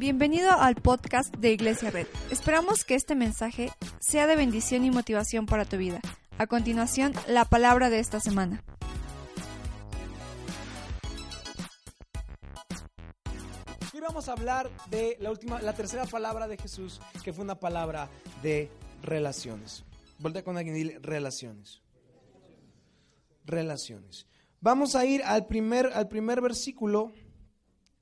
[0.00, 2.06] Bienvenido al podcast de Iglesia Red.
[2.30, 6.00] Esperamos que este mensaje sea de bendición y motivación para tu vida.
[6.38, 8.64] A continuación, la palabra de esta semana.
[13.92, 17.60] Hoy vamos a hablar de la última, la tercera palabra de Jesús, que fue una
[17.60, 18.08] palabra
[18.42, 18.70] de
[19.02, 19.84] relaciones.
[20.18, 21.82] Voltea con alguien y dile relaciones.
[23.44, 24.26] Relaciones.
[24.62, 27.12] Vamos a ir al primer, al primer versículo,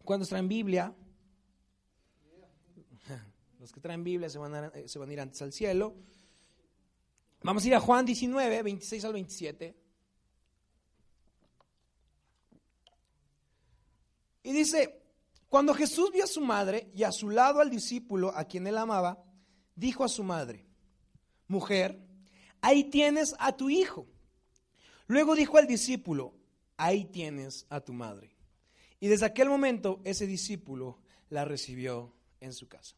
[0.04, 0.94] cuando está en Biblia.
[3.58, 5.96] Los que traen Biblia se van, a, se van ir antes al cielo.
[7.43, 9.76] Vamos a ir a Juan 19, 26 al 27.
[14.44, 15.03] Y dice,
[15.48, 18.79] cuando Jesús vio a su madre y a su lado al discípulo a quien él
[18.79, 19.22] amaba,
[19.75, 20.67] dijo a su madre,
[21.48, 22.00] mujer,
[22.61, 24.06] ahí tienes a tu hijo.
[25.06, 26.34] Luego dijo al discípulo,
[26.76, 28.36] ahí tienes a tu madre.
[29.00, 30.98] Y desde aquel momento ese discípulo
[31.31, 32.97] la recibió en su casa.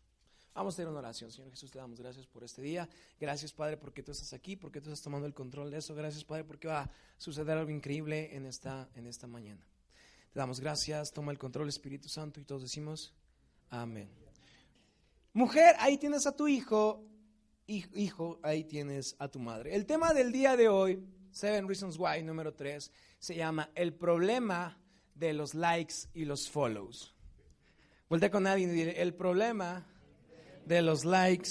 [0.55, 1.31] Vamos a hacer una oración.
[1.31, 2.89] Señor Jesús, te damos gracias por este día.
[3.21, 5.95] Gracias, Padre, porque tú estás aquí, porque tú estás tomando el control de eso.
[5.95, 9.65] Gracias, Padre, porque va a suceder algo increíble en esta, en esta mañana.
[10.33, 11.13] Te damos gracias.
[11.13, 13.15] Toma el control, Espíritu Santo, y todos decimos
[13.69, 14.11] amén.
[15.33, 17.07] Mujer, ahí tienes a tu hijo.
[17.67, 19.77] Hijo, ahí tienes a tu madre.
[19.77, 24.77] El tema del día de hoy, Seven Reasons Why, número 3, se llama El problema
[25.15, 27.15] de los likes y los follows.
[28.09, 29.87] Voltea con alguien y dile, el problema
[30.67, 31.51] de los likes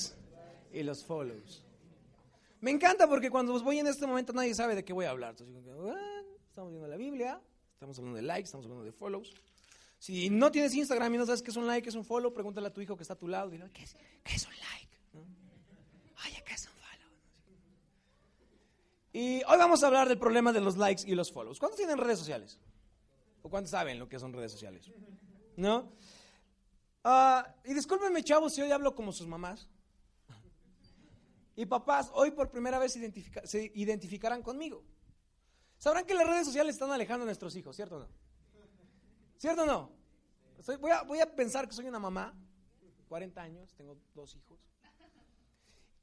[0.72, 1.66] y los follows.
[2.62, 5.36] Me encanta porque cuando voy en este momento nadie sabe de qué voy a hablar.
[5.38, 5.64] Entonces,
[6.48, 7.42] estamos viendo la Biblia,
[7.74, 9.34] estamos hablando de likes, estamos hablando de follows.
[9.98, 12.34] Si no tienes Instagram y no sabes qué es un like, qué es un follow,
[12.34, 13.50] pregúntale a tu hijo que está a tu lado.
[13.50, 14.98] Dile, ¿qué es, qué es un like?
[16.26, 17.12] Oye, ¿qué es un follow?
[19.14, 21.60] Y hoy vamos a hablar del problema de los likes y los follows.
[21.60, 22.60] ¿Cuántos tienen redes sociales?
[23.42, 24.90] ¿O cuántos saben lo que son redes sociales?
[25.58, 25.92] ¿No?
[27.10, 29.68] Uh, y discúlpenme, chavos, si hoy hablo como sus mamás.
[31.56, 32.94] Y papás, hoy por primera vez
[33.46, 34.84] se identificarán conmigo.
[35.80, 38.10] Sabrán que las redes sociales están alejando a nuestros hijos, ¿cierto o no?
[39.38, 39.92] ¿Cierto o no?
[40.80, 42.38] Voy, a, voy a pensar que soy una mamá,
[43.08, 44.60] 40 años, tengo dos hijos.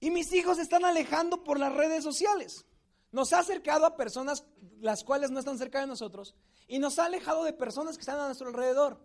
[0.01, 2.67] Y mis hijos se están alejando por las redes sociales.
[3.13, 4.45] Nos ha acercado a personas
[4.81, 6.35] las cuales no están cerca de nosotros
[6.67, 9.01] y nos ha alejado de personas que están a nuestro alrededor.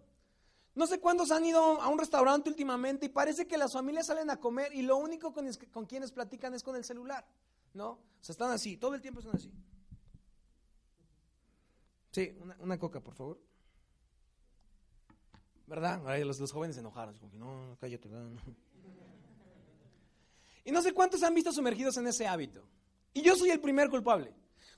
[0.73, 4.29] No sé cuántos han ido a un restaurante últimamente y parece que las familias salen
[4.29, 7.25] a comer y lo único con, con quienes platican es con el celular,
[7.73, 7.89] ¿no?
[7.89, 9.51] O sea, están así, todo el tiempo están así.
[12.11, 13.41] Sí, una, coca, por favor.
[15.67, 16.01] ¿Verdad?
[16.25, 18.09] Los, los jóvenes se enojaron, como que no, cállate.
[18.09, 18.37] No.
[20.63, 22.63] Y no sé cuántos han visto sumergidos en ese hábito.
[23.13, 24.33] Y yo soy el primer culpable.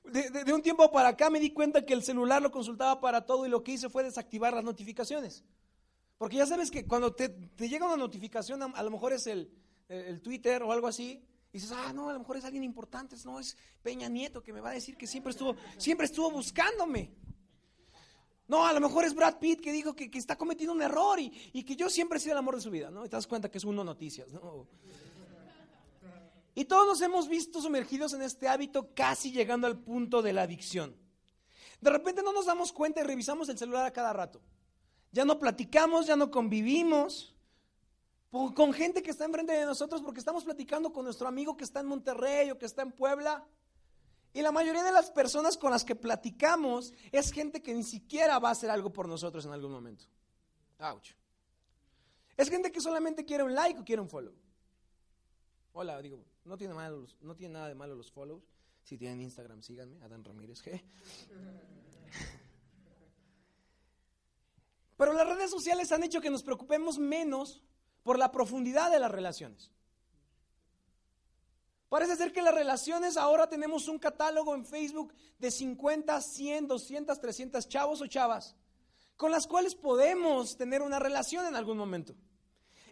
[0.06, 3.00] De, de, de, un tiempo para acá me di cuenta que el celular lo consultaba
[3.00, 5.44] para todo y lo que hice fue desactivar las notificaciones.
[6.24, 9.52] Porque ya sabes que cuando te, te llega una notificación, a, lo mejor es el,
[9.90, 13.18] el Twitter o algo así, y dices, ah, no, a lo mejor es alguien importante,
[13.26, 17.12] no, es Peña Nieto que me va a decir que siempre estuvo, siempre estuvo buscándome.
[18.48, 21.20] No, a lo mejor es Brad Pitt que dijo que, que está cometiendo un error
[21.20, 23.06] y, y, que yo siempre he sido el amor de su vida, ¿no?
[23.06, 24.66] Y te das cuenta que es uno noticias, ¿no?
[26.56, 30.44] Y todos nos hemos visto sumergidos en este hábito casi llegando al punto de la
[30.44, 30.96] adicción.
[31.82, 34.42] De repente no nos damos cuenta y revisamos el celular a cada rato.
[35.14, 37.34] Ya no platicamos, ya no convivimos
[38.56, 41.82] con gente que está enfrente de nosotros porque estamos platicando con nuestro amigo que está
[41.82, 43.48] en Monterrey o que está en Puebla.
[44.34, 48.40] Y la mayoría de las personas con las que platicamos es gente que ni siquiera
[48.40, 50.06] va a hacer algo por nosotros en algún momento.
[50.80, 51.12] Ouch.
[52.36, 54.34] Es gente que solamente quiere un like o quiere un follow.
[55.74, 56.74] Hola, digo, no tiene,
[57.22, 58.42] no tiene nada de malo los follows.
[58.82, 60.82] Si tienen Instagram, síganme, Adán Ramírez G.
[64.98, 67.62] Pero las redes sociales han hecho que nos preocupemos menos
[68.04, 69.72] por la profundidad de las relaciones.
[71.90, 77.20] Parece ser que las relaciones ahora tenemos un catálogo en Facebook de 50, 100, 200,
[77.20, 78.56] 300 chavos o chavas
[79.18, 82.16] con las cuales podemos tener una relación en algún momento.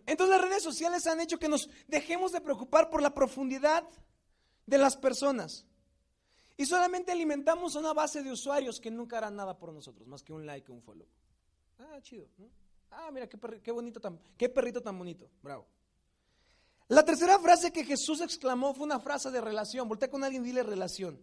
[0.06, 3.88] Entonces las redes sociales han hecho que nos dejemos de preocupar por la profundidad
[4.66, 5.66] de las personas.
[6.58, 10.34] Y solamente alimentamos una base de usuarios que nunca harán nada por nosotros, más que
[10.34, 11.08] un like o un follow.
[11.82, 12.28] Ah, chido.
[12.38, 12.48] ¿no?
[12.92, 15.30] Ah, mira, qué, qué bonito, tan, qué perrito tan bonito.
[15.42, 15.66] Bravo.
[16.88, 19.88] La tercera frase que Jesús exclamó fue una frase de relación.
[19.88, 21.20] Voltea con alguien y dile relación.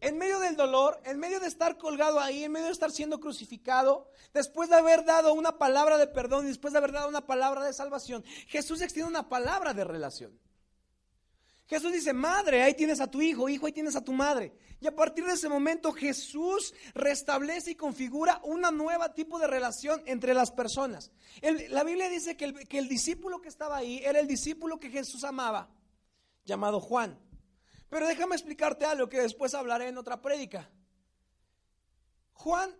[0.00, 3.20] En medio del dolor, en medio de estar colgado ahí, en medio de estar siendo
[3.20, 7.24] crucificado, después de haber dado una palabra de perdón y después de haber dado una
[7.24, 10.36] palabra de salvación, Jesús extiende una palabra de relación.
[11.66, 14.52] Jesús dice, madre, ahí tienes a tu hijo, hijo, ahí tienes a tu madre.
[14.80, 20.02] Y a partir de ese momento Jesús restablece y configura una nueva tipo de relación
[20.06, 21.12] entre las personas.
[21.70, 22.46] la Biblia dice que
[22.78, 25.70] el, discípulo que estaba ahí era el discípulo que Jesús amaba,
[26.44, 27.16] llamado Juan.
[27.88, 30.68] Pero déjame explicarte algo que después hablaré en otra prédica.
[32.32, 32.74] Juan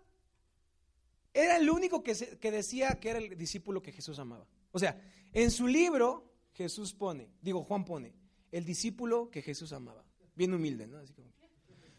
[1.33, 2.15] era el único que,
[2.51, 4.47] decía que era el discípulo que Jesús amaba.
[4.73, 5.01] O sea,
[5.33, 8.13] en su libro Jesús pone, digo Juan pone,
[8.53, 10.05] el discípulo que Jesús amaba.
[10.37, 10.99] Bien humilde, ¿no?
[10.99, 11.33] Así como,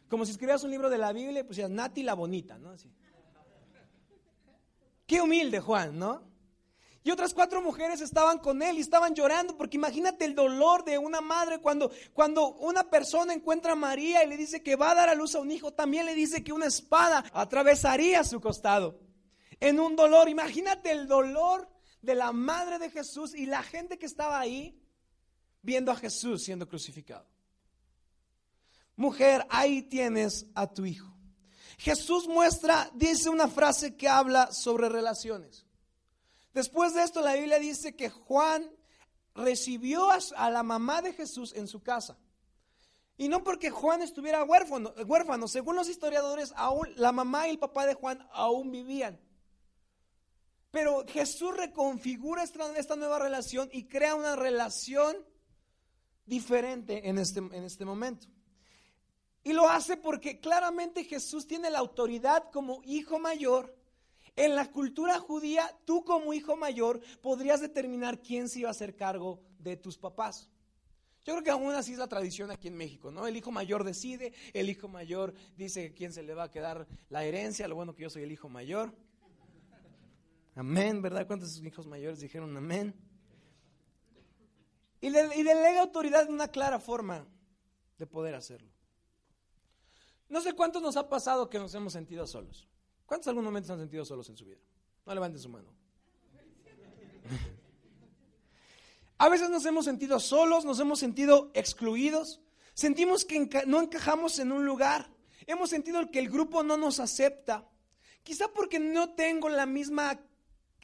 [0.08, 2.70] como si escribieras un libro de la Biblia y pusieras Nati la bonita, ¿no?
[2.70, 2.90] Así.
[5.06, 6.32] Qué humilde Juan, ¿no?
[7.06, 10.98] Y otras cuatro mujeres estaban con él y estaban llorando, porque imagínate el dolor de
[10.98, 14.96] una madre cuando, cuando una persona encuentra a María y le dice que va a
[14.96, 19.02] dar a luz a un hijo, también le dice que una espada atravesaría su costado.
[19.60, 21.70] En un dolor, imagínate el dolor
[22.02, 24.80] de la madre de Jesús y la gente que estaba ahí
[25.63, 27.25] viendo a Jesús siendo crucificado.
[28.95, 31.12] Mujer, ahí tienes a tu hijo.
[31.80, 35.65] Jesús muestra, dice una frase que habla sobre relaciones.
[36.54, 38.69] Después de esto la Biblia dice que Juan
[39.33, 42.19] recibió a la mamá de Jesús en su casa.
[43.18, 47.60] Y no porque Juan estuviera huérfano, huérfano, según los historiadores, aún la mamá y el
[47.60, 49.19] papá de Juan aún vivían.
[50.69, 55.15] Pero Jesús reconfigura esta, esta nueva relación y crea una relación
[56.25, 58.28] diferente en este, en este momento.
[59.44, 63.75] Y lo hace porque claramente Jesús tiene la autoridad como hijo mayor.
[64.36, 68.96] En la cultura judía, tú como hijo mayor podrías determinar quién se iba a hacer
[68.96, 70.50] cargo de tus papás.
[71.25, 73.28] Yo creo que aún así es la tradición aquí en México, ¿no?
[73.28, 77.24] El hijo mayor decide, el hijo mayor dice quién se le va a quedar la
[77.24, 78.94] herencia, lo bueno que yo soy el hijo mayor.
[80.56, 81.25] Amén, ¿verdad?
[81.25, 82.94] ¿Cuántos hijos mayores dijeron amén?
[85.04, 87.28] Y, delega autoridad en una clara forma
[87.98, 88.72] de poder hacerlo.
[90.30, 92.70] No sé cuántos nos ha pasado que nos hemos sentido solos.
[93.06, 94.62] ¿Cuántos algún momento se han sentido solos en su vida?
[95.06, 95.74] No levanten su mano.
[99.18, 102.40] A veces nos hemos sentido solos, nos hemos sentido excluidos,
[102.74, 105.12] sentimos que no encajamos en un lugar,
[105.48, 107.70] hemos sentido que el grupo no nos acepta,
[108.24, 110.22] quizá porque no tengo la misma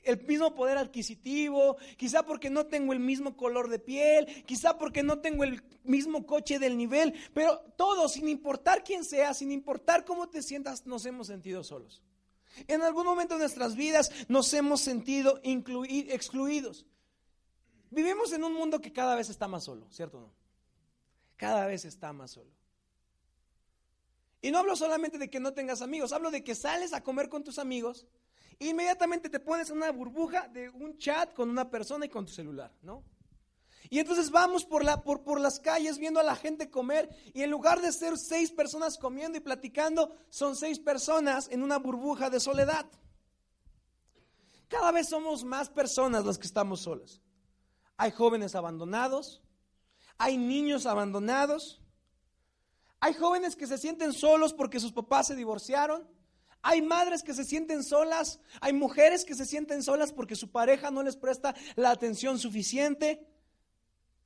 [0.04, 5.04] el mismo poder adquisitivo, quizá porque no tengo el mismo color de piel, quizá porque
[5.04, 10.06] no tengo el mismo coche del nivel, pero todos, sin importar quién sea, sin importar
[10.06, 12.04] cómo te sientas, nos hemos sentido solos.
[12.68, 16.86] En algún momento de nuestras vidas nos hemos sentido excluidos.
[17.92, 20.34] Vivimos en un mundo que cada vez está más solo, ¿cierto o no?
[21.38, 22.52] Cada vez está más solo.
[24.42, 27.30] Y no hablo solamente de que no tengas amigos, hablo de que sales a comer
[27.30, 28.06] con tus amigos
[28.60, 32.32] inmediatamente te pones en una burbuja de un chat con una persona y con tu
[32.32, 33.04] celular, ¿no?
[33.90, 37.42] Y entonces vamos por, la, por, por las calles viendo a la gente comer y
[37.42, 42.30] en lugar de ser seis personas comiendo y platicando, son seis personas en una burbuja
[42.30, 42.86] de soledad.
[44.68, 47.22] Cada vez somos más personas las que estamos solas.
[47.98, 49.42] Hay jóvenes abandonados,
[50.20, 51.82] hay niños abandonados,
[53.00, 56.08] hay jóvenes que se sienten solos porque sus papás se divorciaron.
[56.62, 60.92] Hay madres que se sienten solas, hay mujeres que se sienten solas porque su pareja
[60.92, 63.26] no les presta la atención suficiente.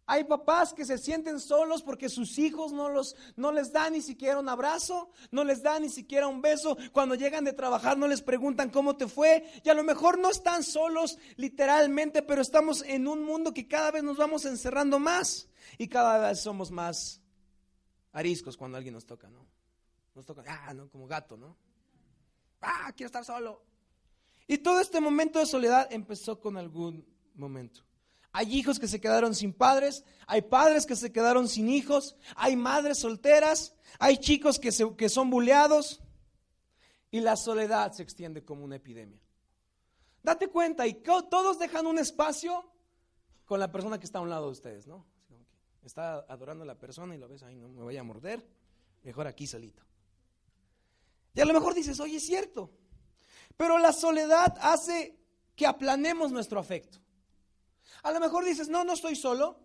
[0.05, 4.01] Hay papás que se sienten solos porque sus hijos no, los, no les dan ni
[4.01, 6.77] siquiera un abrazo, no les dan ni siquiera un beso.
[6.91, 9.45] Cuando llegan de trabajar no les preguntan cómo te fue.
[9.63, 13.91] Y a lo mejor no están solos literalmente, pero estamos en un mundo que cada
[13.91, 15.47] vez nos vamos encerrando más.
[15.77, 17.21] Y cada vez somos más
[18.11, 19.45] ariscos cuando alguien nos toca, ¿no?
[20.15, 20.89] Nos toca, ah, ¿no?
[20.89, 21.55] Como gato, ¿no?
[22.63, 23.63] Ah, quiero estar solo.
[24.47, 27.05] Y todo este momento de soledad empezó con algún
[27.35, 27.81] momento.
[28.31, 32.55] Hay hijos que se quedaron sin padres, hay padres que se quedaron sin hijos, hay
[32.55, 36.01] madres solteras, hay chicos que, que son buleados
[37.11, 39.21] y la soledad se extiende como una epidemia.
[40.23, 42.65] Date cuenta y todos dejan un espacio
[43.45, 45.05] con la persona que está a un lado de ustedes, ¿no?
[45.83, 48.43] Está adorando a la persona y lo ves, ahí no me voy a morder,
[49.03, 49.83] mejor aquí solito.
[51.33, 52.71] Y a lo mejor dices, oye, es cierto.
[53.57, 55.17] Pero la soledad hace
[55.55, 56.99] que aplanemos nuestro afecto.
[58.03, 59.59] A lo mejor dices, no, no estoy solo,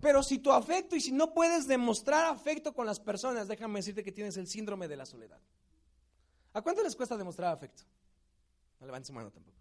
[0.00, 4.02] pero si tu afecto y si no puedes demostrar afecto con las personas, déjame decirte
[4.02, 5.40] que tienes el síndrome de la soledad.
[6.54, 7.82] ¿A cuánto les cuesta demostrar afecto?
[8.80, 9.58] No levanten su mano tampoco.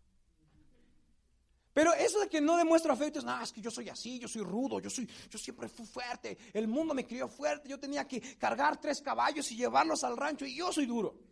[1.74, 4.28] Pero eso de que no demuestro afecto es, no, es que yo soy así, yo
[4.28, 8.06] soy rudo, yo, soy, yo siempre fui fuerte, el mundo me crió fuerte, yo tenía
[8.06, 11.31] que cargar tres caballos y llevarlos al rancho y yo soy duro.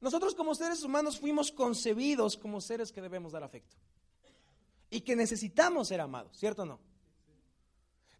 [0.00, 3.76] Nosotros como seres humanos fuimos concebidos como seres que debemos dar afecto
[4.90, 6.80] y que necesitamos ser amados, ¿cierto o no?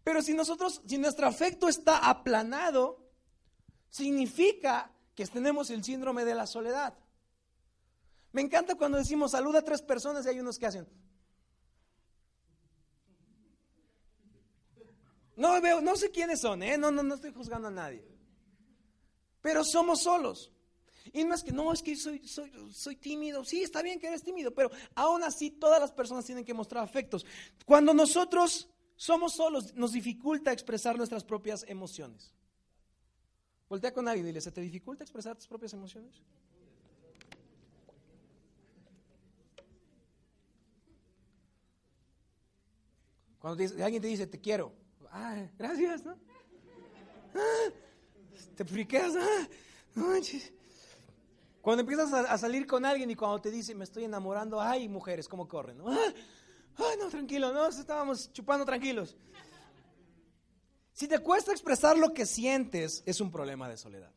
[0.03, 3.09] Pero si nosotros, si nuestro afecto está aplanado,
[3.89, 6.97] significa que tenemos el síndrome de la soledad.
[8.31, 10.87] Me encanta cuando decimos saluda a tres personas y hay unos que hacen.
[15.35, 16.77] No veo, no sé quiénes son, ¿eh?
[16.77, 18.05] no, no, no estoy juzgando a nadie.
[19.41, 20.51] Pero somos solos.
[21.13, 23.43] Y no es que, no, es que soy, soy, soy tímido.
[23.43, 26.83] Sí, está bien que eres tímido, pero aún así todas las personas tienen que mostrar
[26.83, 27.25] afectos.
[27.65, 32.33] Cuando nosotros somos solos, nos dificulta expresar nuestras propias emociones.
[33.69, 36.21] Voltea con alguien y dile, ¿se te dificulta expresar tus propias emociones?
[43.39, 44.73] Cuando alguien te dice, te quiero,
[45.11, 46.17] ah, gracias, ¿no?
[47.35, 47.69] Ah,
[48.55, 49.47] te friqueas, ah,
[51.69, 55.27] Cuando empiezas a, salir con alguien y cuando te dice, me estoy enamorando, ay, mujeres,
[55.27, 55.77] ¿cómo corren?
[55.77, 55.87] ¿no?
[55.87, 56.13] Ah,
[56.77, 59.15] ay, no, tranquilo, no, estábamos chupando tranquilos.
[60.93, 64.11] Si te cuesta expresar lo que sientes, es un problema de soledad.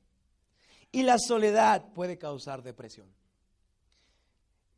[0.90, 3.14] Y la soledad puede causar depresión.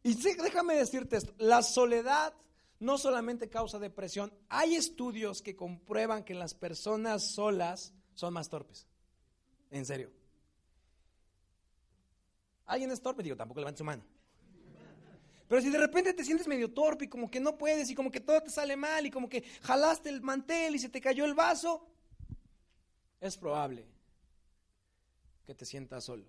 [0.02, 2.35] Y déjame decirte esto, la soledad
[2.81, 8.88] no solamente causa depresión, hay estudios que comprueban que las personas solas son más torpes.
[9.71, 10.24] En serio.
[12.66, 13.23] ¿Alguien es torpe?
[13.23, 14.02] Digo, tampoco levante su mano.
[15.49, 18.11] Pero si de repente te sientes medio torpe y como que no puedes y como
[18.11, 21.25] que todo te sale mal y como que jalaste el mantel y se te cayó
[21.25, 21.87] el vaso,
[23.21, 23.87] es probable
[25.44, 26.25] que te sientas solo,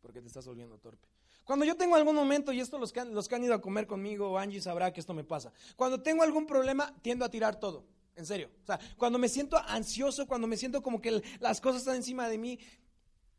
[0.00, 1.08] porque te estás volviendo torpe.
[1.44, 3.60] Cuando yo tengo algún momento, y esto los que, han, los que han ido a
[3.60, 7.60] comer conmigo, Angie sabrá que esto me pasa, cuando tengo algún problema, tiendo a tirar
[7.60, 8.50] todo, en serio.
[8.62, 12.28] O sea, cuando me siento ansioso, cuando me siento como que las cosas están encima
[12.28, 12.58] de mí,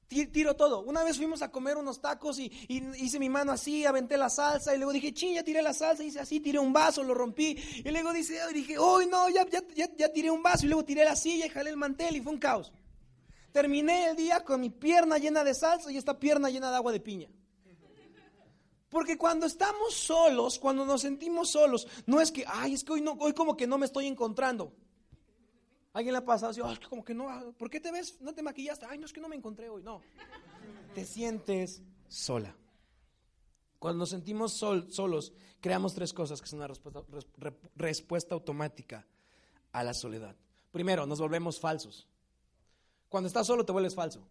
[0.07, 0.81] tiro todo.
[0.81, 4.73] Una vez fuimos a comer unos tacos y, hice mi mano así, aventé la salsa
[4.73, 7.57] y luego dije, ching, ya tiré la salsa, hice así, tiré un vaso, lo rompí.
[7.83, 11.03] Y luego dice, dije, uy, no, ya, ya, ya, tiré un vaso y luego tiré
[11.03, 12.71] la silla y jalé el mantel y fue un caos.
[13.51, 16.91] Terminé el día con mi pierna llena de salsa y esta pierna llena de agua
[16.91, 17.29] de piña.
[18.89, 23.01] Porque cuando estamos solos, cuando nos sentimos solos, no es que, ay, es que hoy,
[23.01, 24.73] no, hoy como que no me estoy encontrando.
[25.97, 27.27] ¿Alguien le ha pasado así, ay, como que no,
[27.57, 28.21] ¿por qué te ves?
[28.21, 28.85] No te maquillaste.
[28.87, 29.81] Ay, no, es que no me encontré hoy.
[29.81, 30.03] No.
[30.93, 32.55] Te sientes sola.
[33.79, 37.01] Cuando nos sentimos solos, creamos tres cosas que son una respuesta,
[37.75, 39.07] respuesta automática
[39.71, 40.35] a la soledad.
[40.69, 42.07] Primero, nos volvemos falsos.
[43.09, 44.21] Cuando estás solo te vuelves falso.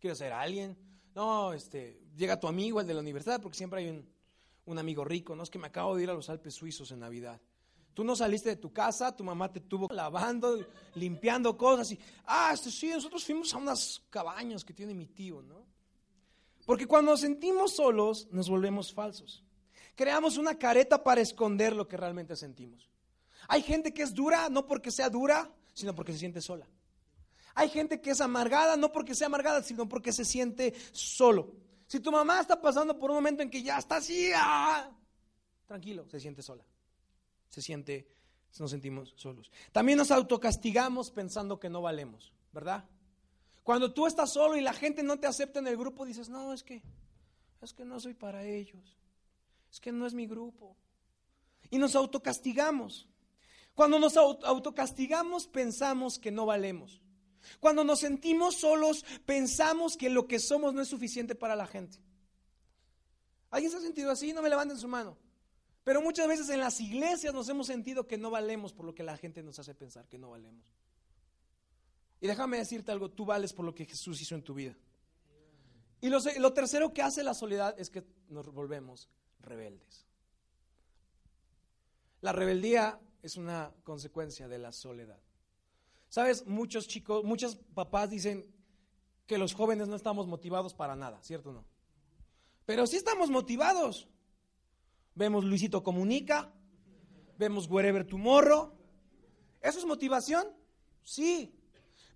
[0.00, 0.76] Quiero ser alguien.
[1.14, 4.06] No, este, llega tu amigo, el de la universidad, porque siempre hay un,
[4.66, 5.34] un amigo rico.
[5.34, 7.40] No es que me acabo de ir a los Alpes suizos en Navidad.
[7.94, 12.50] Tú no saliste de tu casa, tu mamá te tuvo lavando, limpiando cosas y, ah,
[12.54, 15.66] este, sí, nosotros fuimos a unas cabañas que tiene mi tío, ¿no?
[16.64, 19.44] Porque cuando nos sentimos solos, nos volvemos falsos.
[19.94, 22.88] Creamos una careta para esconder lo que realmente sentimos.
[23.48, 26.66] Hay gente que es dura, no porque sea dura, sino porque se siente sola.
[27.54, 31.52] Hay gente que es amargada, no porque sea amargada, sino porque se siente solo.
[31.86, 34.90] Si tu mamá está pasando por un momento en que ya está así, ah,
[35.66, 36.64] tranquilo, se siente sola.
[37.52, 38.08] Se siente,
[38.58, 39.50] nos sentimos solos.
[39.72, 42.88] También nos autocastigamos pensando que no valemos, ¿verdad?
[43.62, 46.54] Cuando tú estás solo y la gente no te acepta en el grupo, dices, no,
[46.54, 46.82] es que,
[47.60, 48.96] es que no soy para ellos.
[49.70, 50.74] Es que no es mi grupo.
[51.68, 53.06] Y nos autocastigamos.
[53.74, 57.02] Cuando nos autocastigamos pensamos que no valemos.
[57.60, 61.98] Cuando nos sentimos solos, pensamos que lo que somos no es suficiente para la gente.
[63.50, 64.32] ¿Alguien se ha sentido así?
[64.32, 65.18] No me levanten su mano.
[65.84, 69.02] Pero muchas veces en las iglesias nos hemos sentido que no valemos por lo que
[69.02, 70.72] la gente nos hace pensar que no valemos.
[72.20, 74.76] Y déjame decirte algo, tú vales por lo que Jesús hizo en tu vida.
[76.00, 79.08] Y lo, tercero que hace la soledad es que nos volvemos
[79.40, 80.06] rebeldes.
[82.20, 85.18] La rebeldía es una consecuencia de la soledad.
[86.08, 88.46] Sabes, muchos chicos, muchos papás dicen
[89.26, 91.64] que los jóvenes no estamos motivados para nada, ¿cierto o no?
[92.66, 94.08] Pero sí estamos motivados.
[95.14, 96.52] Vemos Luisito Comunica,
[97.38, 98.72] vemos Wherever Tomorrow.
[99.60, 100.46] ¿Eso es motivación?
[101.02, 101.54] Sí.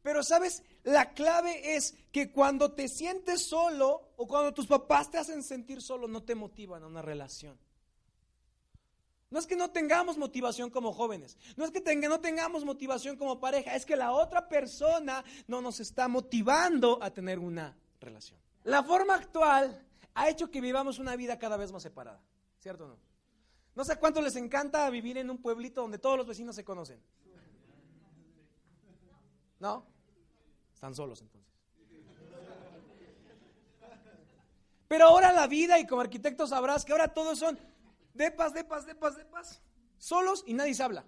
[0.02, 5.18] Pero sabes, la clave es que cuando te sientes solo o cuando tus papás te
[5.18, 7.58] hacen sentir solo, no te motivan a una relación.
[9.28, 13.40] No es que no tengamos motivación como jóvenes, no es que no tengamos motivación como
[13.40, 18.38] pareja, es que la otra persona no nos está motivando a tener una relación.
[18.62, 19.84] La forma actual
[20.14, 22.22] ha hecho que vivamos una vida cada vez más separada,
[22.66, 22.98] ¿cierto o no?
[23.76, 27.00] No sé cuánto les encanta vivir en un pueblito donde todos los vecinos se conocen.
[29.60, 29.86] ¿No?
[30.74, 31.48] Están solos entonces.
[34.88, 37.56] Pero ahora la vida, y como arquitecto sabrás que ahora todos son
[38.14, 39.62] depas, depas, depas, depas,
[39.96, 41.04] solos y nadie se habla.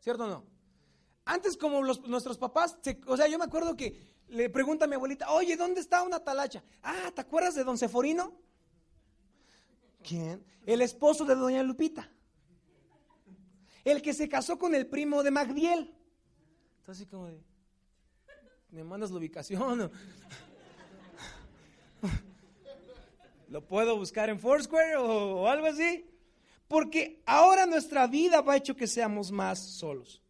[0.00, 0.44] ¿Cierto o no?
[1.26, 5.30] Antes como nuestros papás, o sea, yo me acuerdo que le pregunta a mi abuelita,
[5.30, 6.64] oye, ¿dónde está una talacha?
[6.82, 8.45] Ah, ¿te acuerdas de don Seforino?
[10.06, 10.44] ¿Quién?
[10.64, 12.08] El esposo de doña Lupita.
[13.84, 15.94] El que se casó con el primo de Magdiel.
[16.78, 17.40] Entonces, como de,
[18.70, 19.90] me mandas la ubicación.
[23.48, 26.08] ¿Lo puedo buscar en Foursquare o, algo así?
[26.68, 30.22] Porque ahora nuestra vida va hecho que seamos más solos.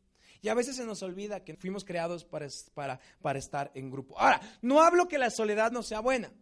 [0.43, 4.19] Y a veces se nos olvida que fuimos creados para, para, para estar en grupo.
[4.19, 6.33] Ahora, no hablo que la soledad no sea buena.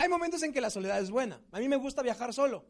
[0.00, 1.42] Hay momentos en que la soledad es buena.
[1.52, 2.64] A mí me gusta viajar solo.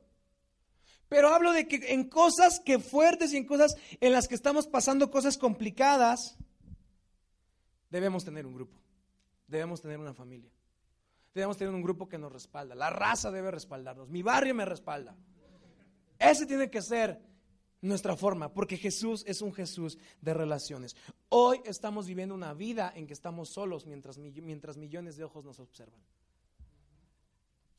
[1.09, 4.67] Pero hablo de que en cosas que fuertes y en cosas en las que estamos
[4.67, 6.37] pasando cosas complicadas,
[7.89, 8.77] debemos tener un grupo.
[9.47, 10.51] Debemos tener una familia.
[11.33, 12.75] Debemos tener un grupo que nos respalda.
[12.75, 14.09] La raza debe respaldarnos.
[14.09, 15.17] Mi barrio me respalda.
[16.19, 17.23] Ese tiene que ser
[17.81, 20.97] nuestra forma, porque Jesús es un Jesús de relaciones.
[21.29, 25.61] Hoy estamos viviendo una vida en que estamos solos mientras, mientras millones de ojos nos
[25.61, 26.01] observan.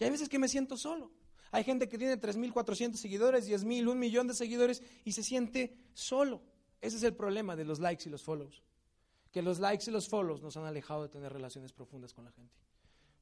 [0.01, 1.11] Y hay veces que me siento solo.
[1.51, 6.41] Hay gente que tiene 3.400 seguidores, 10.000, un millón de seguidores y se siente solo.
[6.81, 8.63] Ese es el problema de los likes y los follows.
[9.31, 12.31] Que los likes y los follows nos han alejado de tener relaciones profundas con la
[12.31, 12.55] gente.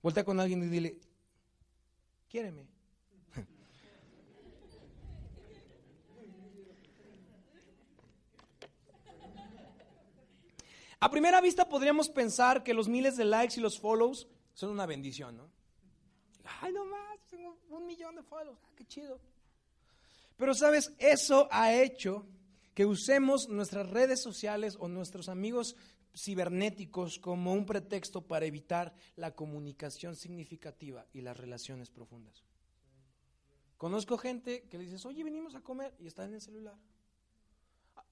[0.02, 1.02] Voltea con alguien y dile,
[2.30, 2.66] quiéreme.
[11.02, 14.86] A primera vista podríamos pensar que los miles de likes y los follows son una
[14.86, 15.59] bendición, ¿no?
[16.62, 19.20] Ay, no más, tengo un millón de follows, ah, qué chido.
[20.38, 22.26] Pero sabes, eso ha hecho
[22.74, 25.76] que usemos nuestras redes sociales o nuestros amigos
[26.16, 32.44] cibernéticos como un pretexto para evitar la comunicación significativa y las relaciones profundas.
[33.78, 36.76] Conozco gente que le dices, oye, venimos a comer y está en el celular.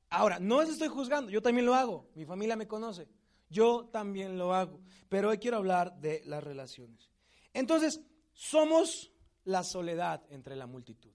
[0.10, 3.08] Ahora, no les estoy juzgando, yo también lo hago, mi familia me conoce,
[3.50, 4.79] yo también lo hago,
[5.10, 7.10] pero hoy quiero hablar de las relaciones.
[7.53, 8.01] Entonces,
[8.38, 9.12] somos
[9.46, 11.12] la soledad entre la multitud.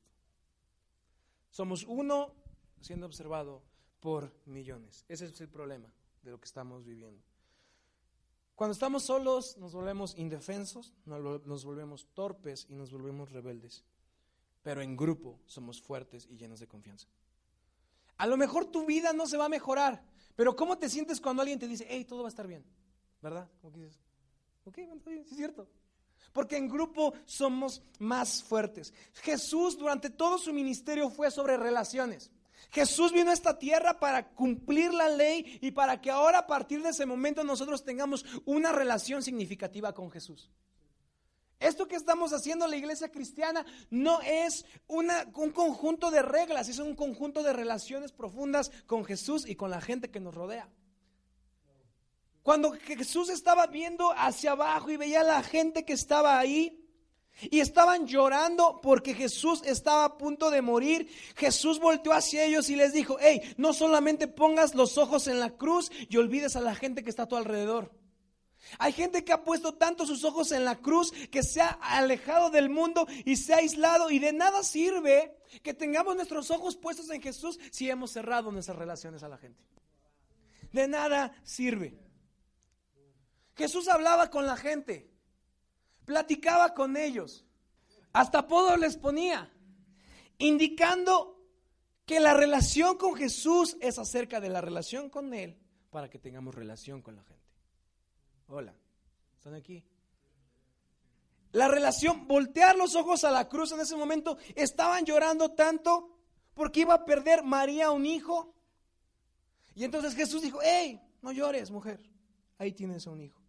[1.50, 2.34] Somos uno
[2.80, 3.62] siendo observado
[4.00, 5.04] por millones.
[5.08, 7.22] Ese es el problema de lo que estamos viviendo.
[8.56, 13.84] Cuando estamos solos nos volvemos indefensos, nos volvemos torpes y nos volvemos rebeldes.
[14.62, 17.06] Pero en grupo somos fuertes y llenos de confianza.
[18.16, 20.04] A lo mejor tu vida no se va a mejorar,
[20.34, 22.64] pero ¿cómo te sientes cuando alguien te dice, hey, todo va a estar bien?
[23.20, 23.48] ¿Verdad?
[23.60, 24.00] ¿Cómo que dices?
[24.64, 25.68] Ok, sí es cierto.
[26.32, 28.94] Porque en grupo somos más fuertes.
[29.14, 32.30] Jesús durante todo su ministerio fue sobre relaciones.
[32.70, 36.82] Jesús vino a esta tierra para cumplir la ley y para que ahora a partir
[36.82, 40.50] de ese momento nosotros tengamos una relación significativa con Jesús.
[41.60, 46.80] Esto que estamos haciendo la iglesia cristiana no es una, un conjunto de reglas, es
[46.80, 50.68] un conjunto de relaciones profundas con Jesús y con la gente que nos rodea.
[52.42, 56.82] Cuando Jesús estaba viendo hacia abajo y veía a la gente que estaba ahí
[57.40, 62.76] y estaban llorando porque Jesús estaba a punto de morir, Jesús volteó hacia ellos y
[62.76, 66.74] les dijo, hey, no solamente pongas los ojos en la cruz y olvides a la
[66.74, 67.92] gente que está a tu alrededor.
[68.78, 72.50] Hay gente que ha puesto tanto sus ojos en la cruz que se ha alejado
[72.50, 77.10] del mundo y se ha aislado y de nada sirve que tengamos nuestros ojos puestos
[77.10, 79.62] en Jesús si hemos cerrado nuestras relaciones a la gente.
[80.72, 82.01] De nada sirve.
[83.62, 85.08] Jesús hablaba con la gente,
[86.04, 87.44] platicaba con ellos,
[88.12, 89.52] hasta apodo les ponía,
[90.38, 91.40] indicando
[92.04, 95.56] que la relación con Jesús es acerca de la relación con Él
[95.90, 97.46] para que tengamos relación con la gente.
[98.48, 98.74] Hola,
[99.36, 99.84] ¿están aquí?
[101.52, 106.18] La relación, voltear los ojos a la cruz en ese momento, estaban llorando tanto
[106.52, 108.56] porque iba a perder María un hijo.
[109.76, 112.00] Y entonces Jesús dijo, hey, no llores, mujer,
[112.58, 113.41] ahí tienes a un hijo.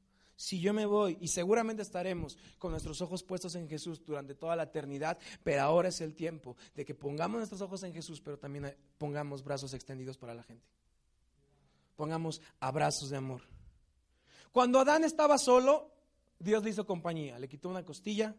[0.43, 4.58] Si yo me voy, y seguramente estaremos con nuestros ojos puestos en Jesús durante toda
[4.58, 8.38] la eternidad, pero ahora es el tiempo de que pongamos nuestros ojos en Jesús, pero
[8.38, 10.65] también pongamos brazos extendidos para la gente.
[11.95, 13.43] Pongamos abrazos de amor.
[14.51, 15.93] Cuando Adán estaba solo,
[16.39, 18.36] Dios le hizo compañía, le quitó una costilla.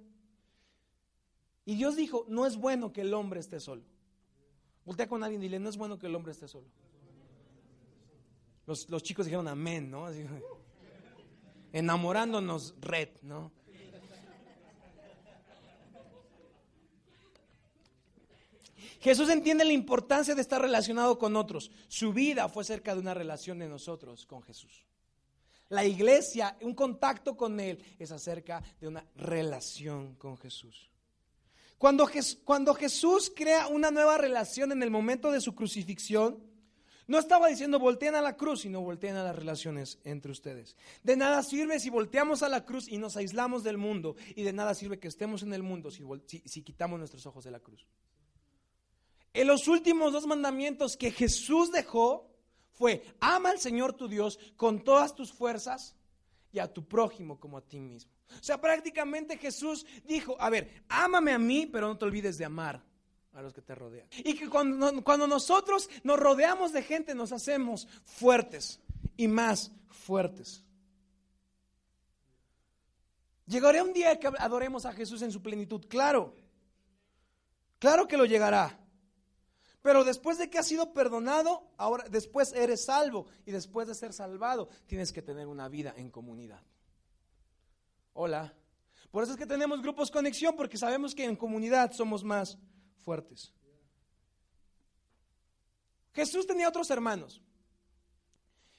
[1.64, 3.82] Y Dios dijo, no es bueno que el hombre esté solo.
[4.84, 6.66] Voltea con alguien y dile, no es bueno que el hombre esté solo.
[8.66, 10.06] Los, chicos dijeron amén, ¿no?
[11.74, 13.52] Enamorándonos red, ¿no?
[19.00, 21.70] Jesús entiende la importancia de estar relacionado con otros.
[21.88, 24.86] Su vida fue cerca de una relación de nosotros con Jesús.
[25.68, 30.90] La iglesia, un contacto con Él, es acerca de una relación con Jesús.
[31.76, 32.08] Cuando,
[32.44, 36.38] cuando, Jesús crea una nueva relación en el momento de su crucifixión,
[37.06, 40.76] No estaba diciendo volteen a la cruz, sino volteen a las relaciones entre ustedes.
[41.02, 44.16] De nada sirve si volteamos a la cruz y nos aislamos del mundo.
[44.34, 46.02] Y de nada sirve que estemos en el mundo si,
[46.46, 47.86] si quitamos nuestros ojos de la cruz.
[49.34, 52.30] En los últimos dos mandamientos que Jesús dejó
[52.72, 55.96] fue, ama al Señor tu Dios con todas tus fuerzas
[56.52, 58.12] y a tu prójimo como a ti mismo.
[58.30, 62.44] O sea, prácticamente Jesús dijo, a ver, ámame a mí, pero no te olvides de
[62.46, 62.82] amar
[63.34, 64.06] a los que te rodean.
[64.18, 68.80] Y que cuando, cuando nosotros nos rodeamos de gente nos hacemos fuertes
[69.16, 70.64] y más fuertes.
[73.46, 76.34] Llegará un día que adoremos a Jesús en su plenitud, claro.
[77.78, 78.80] Claro que lo llegará.
[79.82, 84.14] Pero después de que has sido perdonado, ahora después eres salvo y después de ser
[84.14, 86.62] salvado, tienes que tener una vida en comunidad.
[88.14, 88.54] Hola.
[89.10, 92.58] Por eso es que tenemos grupos conexión porque sabemos que en comunidad somos más
[93.04, 93.52] fuertes.
[96.12, 97.42] Jesús tenía otros hermanos.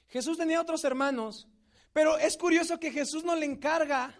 [0.08, 1.48] Jesús tenía otros hermanos,
[1.92, 4.14] pero es curioso que Jesús no le encarga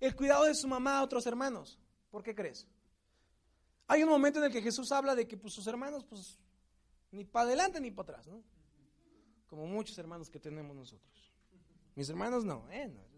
[0.00, 1.78] el cuidado de su mamá a otros hermanos.
[2.10, 2.66] ¿Por qué crees?
[3.86, 6.38] Hay un momento en el que Jesús habla de que pues, sus hermanos, pues,
[7.10, 8.42] ni para adelante ni para atrás, ¿no?
[9.46, 11.32] Como muchos hermanos que tenemos nosotros.
[11.94, 12.88] Mis hermanos no, ¿eh?
[12.88, 13.08] No,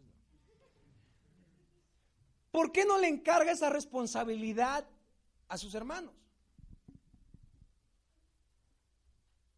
[2.50, 4.88] ¿Por qué no le encarga esa responsabilidad
[5.48, 6.14] a sus hermanos?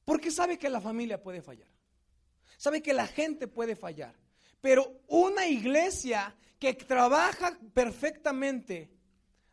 [0.04, 1.68] Porque sabe que la familia puede fallar.
[2.56, 4.14] Sabe que la gente puede fallar.
[4.60, 8.92] Pero una iglesia que trabaja perfectamente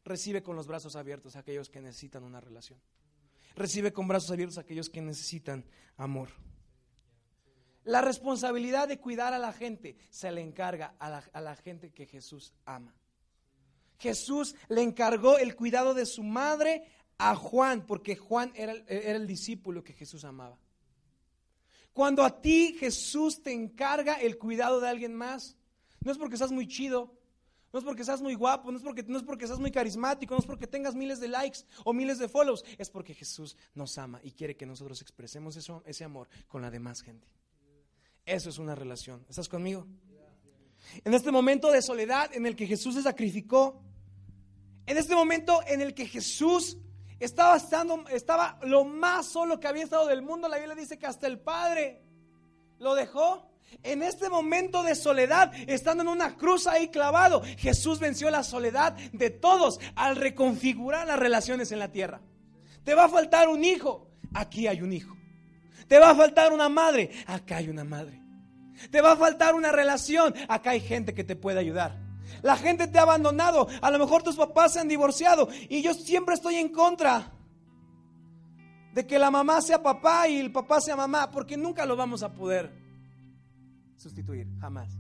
[0.04, 2.80] recibe con los brazos abiertos a aquellos que necesitan una relación.
[3.56, 5.66] Recibe con brazos abiertos a aquellos que necesitan
[5.98, 6.30] amor.
[7.84, 12.54] La responsabilidad de cuidar a la gente se le encarga a la, gente que Jesús
[12.66, 12.94] ama.
[13.98, 16.84] Jesús le encargó el cuidado de su madre
[17.20, 20.58] a Juan, porque Juan era, era el discípulo que Jesús amaba.
[21.94, 25.58] Cuando a ti Jesús te encarga el cuidado de alguien más,
[26.02, 27.14] no es porque estás muy chido,
[27.74, 30.34] no es porque seas muy guapo, no es porque, no es porque seas muy carismático,
[30.34, 33.98] no es porque tengas miles de likes o miles de follows, es porque Jesús nos
[33.98, 37.28] ama y quiere que nosotros expresemos eso, ese amor con la demás gente.
[38.26, 39.26] Eso es una relación.
[39.30, 39.86] ¿Estás conmigo?
[41.04, 43.84] En este momento de soledad en el que Jesús se sacrificó,
[44.86, 46.78] en este momento en el que Jesús
[47.20, 51.06] estaba, estando, estaba lo más solo que había estado del mundo, la Biblia dice que
[51.06, 52.02] hasta el Padre
[52.80, 53.48] lo dejó.
[53.84, 58.94] En este momento de soledad, estando en una cruz ahí clavado, Jesús venció la soledad
[59.14, 62.20] de todos al reconfigurar las relaciones en la tierra.
[62.84, 65.16] Te va a faltar un hijo, aquí hay un hijo.
[65.88, 68.20] Te va a faltar una madre, acá hay una madre.
[68.90, 72.09] Te va a faltar una relación, acá hay gente que te puede ayudar.
[72.42, 75.94] La gente te ha abandonado, a lo mejor tus papás se han divorciado y yo
[75.94, 77.34] siempre estoy en contra
[78.94, 82.24] de que la mamá sea papá y el papá sea mamá, porque nunca lo vamos
[82.24, 82.74] a poder
[83.98, 84.98] sustituir, jamás.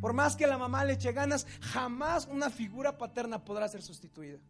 [0.00, 4.40] Por más que la mamá le eche ganas, jamás una figura paterna podrá ser sustituida.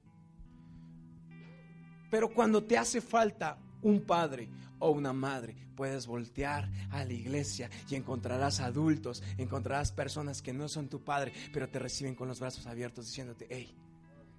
[2.11, 7.71] Pero cuando te hace falta un padre o una madre, puedes voltear a la iglesia
[7.89, 12.41] y encontrarás adultos, encontrarás personas que no son tu padre, pero te reciben con los
[12.41, 13.75] brazos abiertos diciéndote, hey,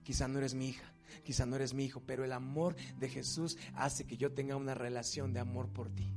[0.04, 3.58] quizá no eres mi hija, quizá no eres mi hijo, pero el amor de Jesús
[3.76, 6.14] hace que yo tenga una relación de amor por ti,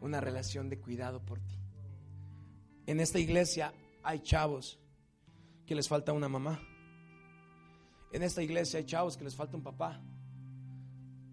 [0.00, 1.58] una relación de cuidado por ti.
[2.86, 4.78] En esta iglesia hay chavos
[5.66, 6.60] que les falta una mamá.
[8.12, 10.00] En esta iglesia hay chavos que les falta un papá.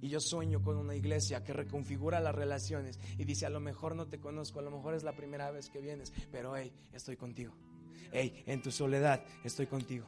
[0.02, 3.96] Y yo sueño con una iglesia que reconfigura las relaciones y dice, a lo mejor
[3.96, 7.18] no te conozco, a lo mejor es la primera vez que vienes, pero hey, estoy
[7.18, 7.54] contigo.
[8.12, 10.08] Hey, en tu soledad estoy contigo.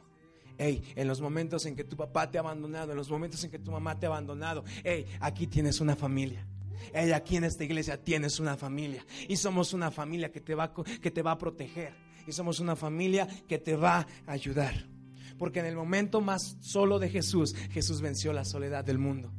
[0.58, 3.52] Hey, en los momentos en que tu papá te ha abandonado, en los momentos en
[3.52, 6.44] que tu mamá te ha abandonado, hey, aquí tienes una familia.
[6.92, 10.74] Hey, aquí en esta iglesia tienes una familia y somos una familia que te va
[10.74, 11.94] que te va a proteger
[12.26, 14.88] y somos una familia que te va a ayudar.
[15.38, 19.32] Porque en el momento más solo de Jesús, Jesús venció la soledad del mundo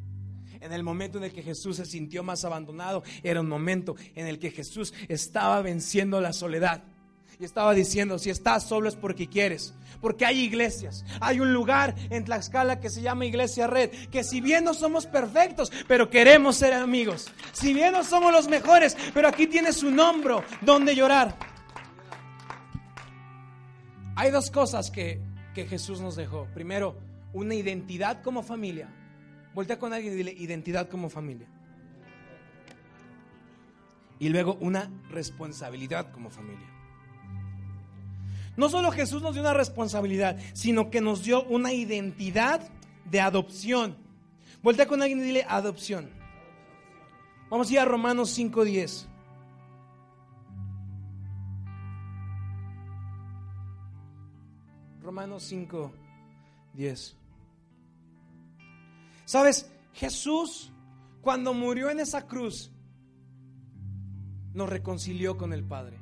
[0.65, 4.25] en el momento en el que Jesús se sintió más abandonado, era un momento en
[4.25, 6.83] el que Jesús estaba venciendo la soledad.
[7.39, 9.73] Y estaba diciendo, si estás solo es porque quieres.
[10.01, 11.05] Porque hay iglesias.
[11.19, 13.91] Hay un lugar en Tlaxcala que se llama Iglesia Red.
[14.09, 17.27] Que si bien no somos perfectos, pero queremos ser amigos.
[17.51, 21.37] Si bien no somos los mejores, pero aquí tienes un hombro donde llorar.
[24.15, 25.19] Hay dos cosas que,
[25.53, 26.47] que Jesús nos dejó.
[26.53, 26.97] Primero,
[27.33, 28.89] una identidad como familia.
[29.55, 31.47] Voltea con alguien y dile identidad como familia.
[34.19, 36.67] Y luego una responsabilidad como familia.
[38.57, 42.69] No solo Jesús nos dio una responsabilidad, sino que nos dio una identidad
[43.09, 43.95] de adopción.
[44.61, 46.09] Voltea con alguien y dile adopción.
[47.49, 49.07] Vamos a ir a Romanos 5.10.
[55.01, 57.24] Romanos 5.10.
[59.25, 59.69] ¿Sabes?
[59.93, 60.71] Jesús,
[61.21, 62.71] cuando murió en esa cruz,
[64.53, 65.99] nos reconcilió con el Padre.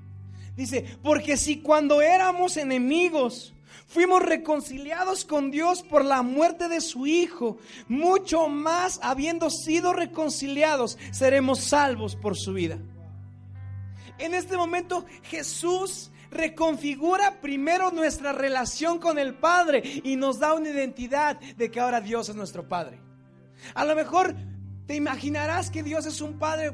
[0.55, 3.53] Dice, porque si cuando éramos enemigos,
[3.87, 7.57] fuimos reconciliados con Dios por la muerte de su Hijo,
[7.87, 12.77] mucho más habiendo sido reconciliados, seremos salvos por su vida.
[14.19, 20.69] En este momento Jesús reconfigura primero nuestra relación con el Padre y nos da una
[20.69, 22.99] identidad de que ahora Dios es nuestro Padre.
[23.73, 24.35] A lo mejor
[24.85, 26.71] te imaginarás que Dios es un Padre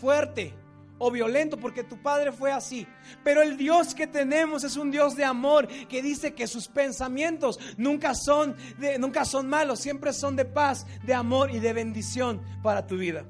[0.00, 0.54] fuerte,
[0.98, 2.86] o violento porque tu padre fue así.
[3.24, 7.58] Pero el Dios que tenemos es un Dios de amor que dice que sus pensamientos
[7.76, 8.56] nunca son
[8.98, 13.24] nunca son malos, siempre son de paz, de amor y de bendición para tu vida.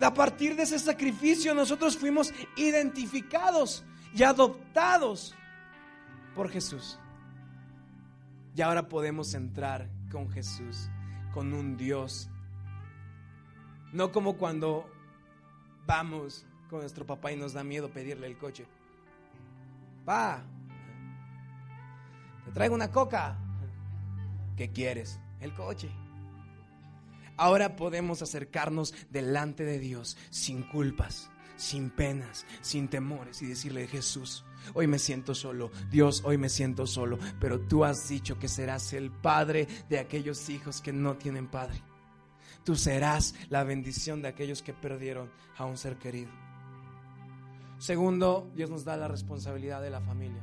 [0.00, 5.34] A partir de ese sacrificio nosotros fuimos identificados y adoptados
[6.34, 6.98] por Jesús.
[8.54, 10.88] Y ahora podemos entrar con Jesús,
[11.36, 12.30] con un Dios.
[13.92, 14.90] No como cuando
[15.86, 18.66] vamos con nuestro papá y nos da miedo pedirle el coche.
[20.06, 20.42] Pa,
[22.46, 23.36] te traigo una coca.
[24.56, 25.20] ¿Qué quieres?
[25.40, 25.90] El coche.
[27.36, 34.44] Ahora podemos acercarnos delante de Dios sin culpas, sin penas, sin temores y decirle, Jesús,
[34.74, 38.92] hoy me siento solo, Dios, hoy me siento solo, pero tú has dicho que serás
[38.92, 41.82] el padre de aquellos hijos que no tienen padre.
[42.64, 46.30] Tú serás la bendición de aquellos que perdieron a un ser querido.
[47.78, 50.42] Segundo, Dios nos da la responsabilidad de la familia.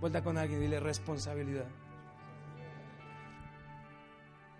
[0.00, 1.66] Vuelta con alguien y dile responsabilidad.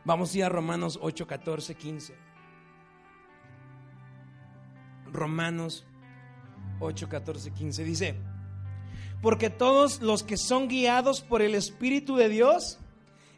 [0.05, 2.27] Vamos a ir a Romanos 8, 14, 15.
[5.12, 5.85] Romanos
[6.81, 8.14] 8, 14, 15 dice,
[9.21, 12.79] porque todos los que son guiados por el Espíritu de Dios,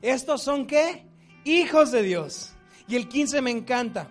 [0.02, 1.06] estos son qué?
[1.44, 2.52] Hijos de Dios.
[2.86, 4.10] Y el 15 me encanta.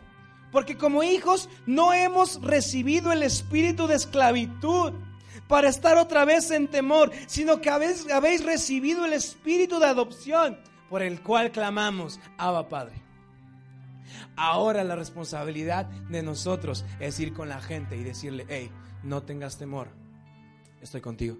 [0.51, 4.93] Porque como hijos no hemos recibido el espíritu de esclavitud
[5.47, 10.57] para estar otra vez en temor, sino que habéis, habéis recibido el espíritu de adopción
[10.89, 13.08] por el cual clamamos, Abba Padre.
[14.35, 18.71] Ahora la responsabilidad de nosotros es ir con la gente y decirle, hey,
[19.03, 19.89] no tengas temor,
[20.81, 21.37] estoy contigo.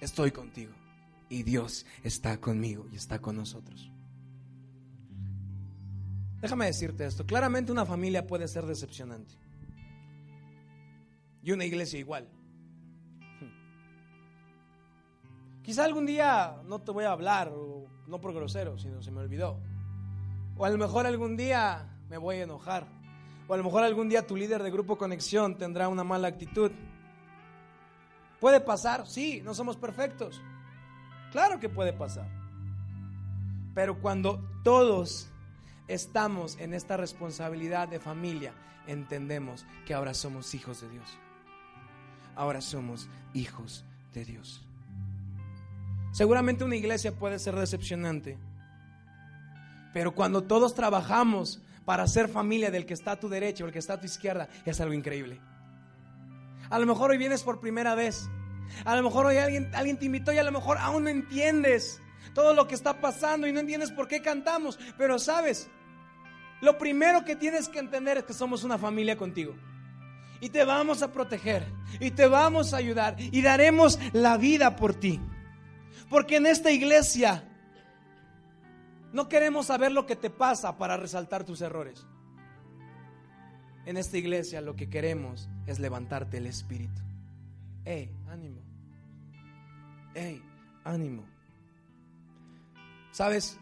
[0.00, 0.72] Estoy contigo.
[1.30, 3.90] Y Dios está conmigo y está con nosotros.
[6.40, 9.34] Déjame decirte esto, claramente una familia puede ser decepcionante.
[11.42, 12.28] Y una iglesia igual.
[15.62, 17.50] Quizá algún día no te voy a hablar,
[18.06, 19.58] no por grosero, sino se me olvidó.
[20.56, 22.86] O a lo mejor algún día me voy a enojar.
[23.48, 26.70] O a lo mejor algún día tu líder de grupo conexión tendrá una mala actitud.
[28.40, 29.06] ¿Puede pasar?
[29.06, 30.40] Sí, no somos perfectos.
[31.32, 32.28] Claro que puede pasar.
[33.74, 35.28] Pero cuando todos
[35.88, 38.54] estamos en esta responsabilidad de familia,
[38.86, 41.18] entendemos que ahora somos hijos de Dios.
[42.36, 44.64] Ahora somos hijos de Dios.
[46.12, 48.38] Seguramente una iglesia puede ser decepcionante,
[49.94, 53.72] pero cuando todos trabajamos para ser familia del que está a tu derecha o el
[53.72, 55.40] que está a tu izquierda, es algo increíble.
[56.68, 58.28] A lo mejor hoy vienes por primera vez.
[58.84, 62.00] A lo mejor hoy alguien, alguien te invitó y a lo mejor aún no entiendes
[62.34, 64.80] todo lo que está pasando y no entiendes por qué cantamos.
[64.98, 65.70] Pero sabes,
[66.60, 69.54] lo primero que tienes que entender es que somos una familia contigo.
[70.40, 71.64] Y te vamos a proteger.
[72.00, 73.14] Y te vamos a ayudar.
[73.18, 75.20] Y daremos la vida por ti.
[76.10, 77.44] Porque en esta iglesia
[79.14, 82.04] no queremos saber lo que te pasa para resaltar tus errores.
[83.86, 87.00] En esta iglesia lo que queremos es levantarte el espíritu.
[87.84, 88.60] ¡Ey, ánimo!
[90.14, 90.42] ¡Ey,
[90.82, 91.24] ánimo!
[93.12, 93.56] ¿Sabes?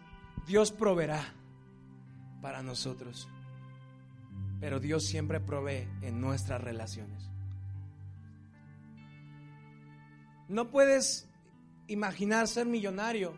[0.47, 1.23] Dios proveerá
[2.41, 3.29] para nosotros.
[4.59, 7.31] Pero Dios siempre provee en nuestras relaciones.
[10.49, 11.29] No puedes
[11.89, 13.35] imaginar ser millonario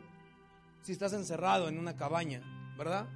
[0.84, 2.42] si estás encerrado en una cabaña,
[2.76, 3.06] ¿verdad?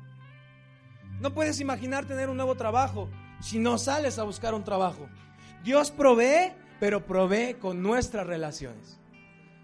[1.21, 3.11] No puedes imaginar tener un nuevo trabajo
[3.43, 5.07] si no sales a buscar un trabajo.
[5.63, 8.99] Dios provee, pero provee con nuestras relaciones.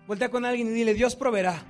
[0.06, 1.62] Voltea con alguien y dile, Dios proveerá.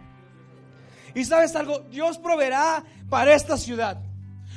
[1.14, 4.03] Y sabes algo, Dios proveerá para esta ciudad.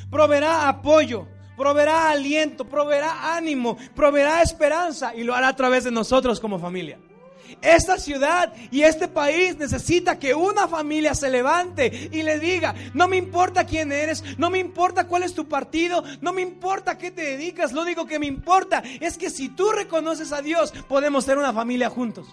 [0.10, 6.40] Proveerá apoyo, proveerá aliento, proveerá ánimo, proveerá esperanza y lo hará a través de nosotros
[6.40, 6.98] como familia.
[7.62, 13.08] Esta ciudad y este país necesita que una familia se levante y le diga, no
[13.08, 17.12] me importa quién eres, no me importa cuál es tu partido, no me importa qué
[17.12, 21.26] te dedicas, lo único que me importa es que si tú reconoces a Dios, podemos
[21.26, 22.28] ser una familia juntos.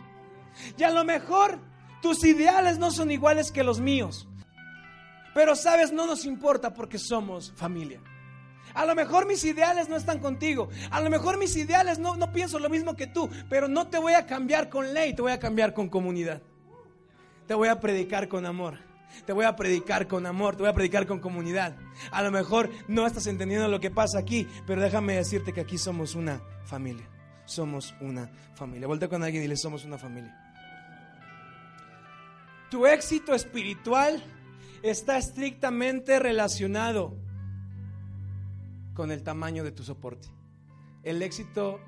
[0.78, 1.58] Y a lo mejor
[2.02, 4.28] tus ideales no son iguales que los míos,
[5.34, 8.00] pero sabes, no nos importa porque somos familia.
[8.74, 10.68] A lo mejor mis ideales no están contigo.
[10.90, 13.30] A lo mejor mis ideales no, no pienso lo mismo que tú.
[13.48, 16.42] Pero no te voy a cambiar con ley, te voy a cambiar con comunidad.
[17.46, 18.78] Te voy a predicar con amor.
[19.26, 21.76] Te voy a predicar con amor, te voy a predicar con comunidad.
[22.10, 25.78] A lo mejor no estás entendiendo lo que pasa aquí, pero déjame decirte que aquí
[25.78, 27.08] somos una familia.
[27.46, 28.86] Somos una familia.
[28.86, 30.36] Voltea con alguien y dile, somos una familia.
[32.70, 34.22] Tu éxito espiritual
[34.82, 37.16] está estrictamente relacionado
[38.94, 40.28] con el tamaño de tu soporte.
[41.02, 41.80] El éxito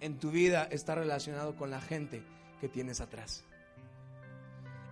[0.00, 2.22] en tu vida está relacionado con la gente
[2.60, 3.44] que tienes atrás.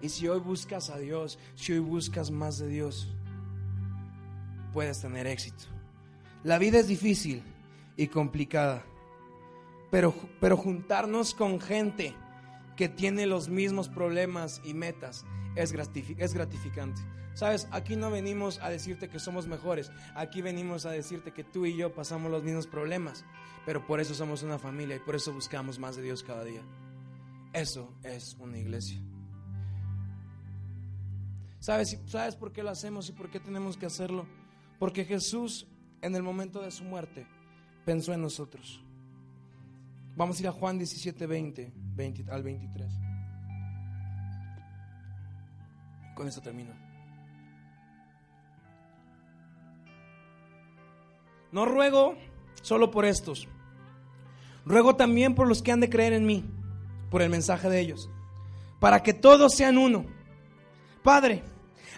[0.00, 3.08] Y si hoy buscas a Dios, si hoy buscas más de Dios,
[4.72, 5.64] puedes tener éxito.
[6.42, 7.42] La vida es difícil
[7.96, 8.84] y complicada,
[9.90, 12.14] pero, pero juntarnos con gente
[12.76, 17.00] que tiene los mismos problemas y metas es, gratificante.
[17.34, 21.64] Sabes, aquí no venimos a decirte que somos mejores, aquí venimos a decirte que tú
[21.64, 23.24] y yo pasamos los mismos problemas,
[23.64, 26.62] pero por eso somos una familia y por eso buscamos más de Dios cada día.
[27.52, 29.00] Eso es una iglesia.
[31.58, 34.26] ¿Sabes, ¿Sabes por qué lo hacemos y por qué tenemos que hacerlo?
[34.78, 35.66] Porque Jesús
[36.02, 37.26] en el momento de su muerte
[37.84, 38.82] pensó en nosotros.
[40.16, 42.92] Vamos a ir a Juan 17, 20, 20 al 23.
[46.14, 46.81] Con esto termino.
[51.52, 52.16] No ruego
[52.62, 53.46] solo por estos.
[54.64, 56.44] Ruego también por los que han de creer en mí,
[57.10, 58.08] por el mensaje de ellos,
[58.80, 60.06] para que todos sean uno.
[61.02, 61.42] Padre,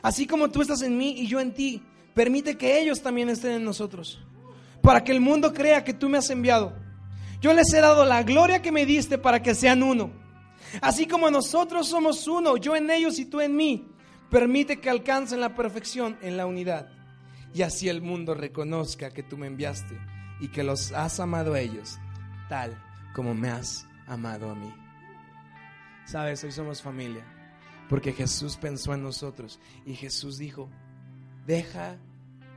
[0.02, 1.82] así como tú estás en mí y yo en ti,
[2.14, 4.18] permite que ellos también estén en nosotros,
[4.82, 6.74] para que el mundo crea que tú me has enviado.
[7.40, 10.10] Yo les he dado la gloria que me diste para que sean uno.
[10.80, 13.86] Así como nosotros somos uno, yo en ellos y tú en mí,
[14.30, 17.03] permite que alcancen la perfección en la unidad
[17.54, 19.96] y así el mundo reconozca que tú me enviaste
[20.40, 21.98] y que los has amado a ellos,
[22.48, 22.76] tal
[23.14, 24.74] como me has amado a mí.
[26.04, 27.24] Sabes, hoy somos familia,
[27.88, 30.68] porque Jesús pensó en nosotros y Jesús dijo,
[31.46, 31.96] deja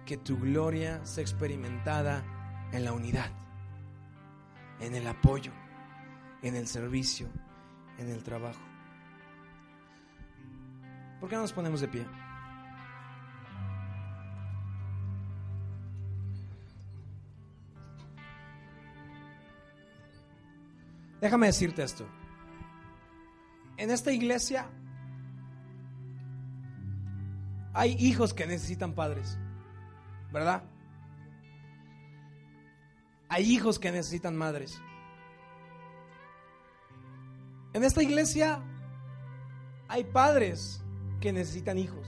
[0.08, 2.26] que tu gloria sea experimentada
[2.72, 3.30] en la unidad,
[4.80, 5.52] en el apoyo,
[6.42, 7.28] en el servicio,
[8.00, 8.62] en el trabajo.
[11.20, 12.06] ¿Por qué no nos ponemos de pie?
[21.22, 22.06] Déjame decirte esto.
[23.78, 24.68] En esta iglesia
[27.74, 29.38] hay hijos que necesitan padres,
[30.32, 30.64] ¿verdad?
[33.30, 34.82] Hay hijos que necesitan madres.
[37.74, 38.64] En esta iglesia
[39.88, 40.84] hay padres
[41.20, 42.08] que necesitan hijos.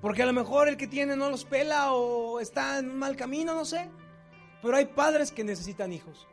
[0.00, 3.16] Porque a lo mejor el que tiene no los pela o está en un mal
[3.16, 3.88] camino, no sé.
[4.62, 6.28] Pero hay padres que necesitan hijos.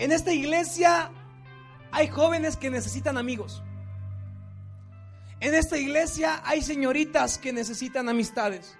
[0.00, 1.10] En esta iglesia
[1.92, 3.62] hay jóvenes que necesitan amigos.
[5.40, 8.78] En esta iglesia hay señoritas que necesitan amistades.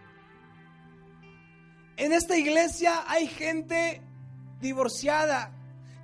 [1.98, 4.00] En esta iglesia hay gente
[4.62, 5.52] divorciada